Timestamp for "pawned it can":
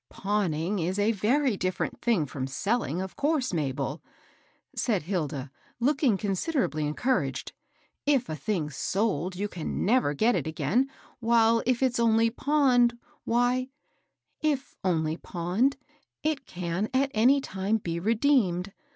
15.17-16.89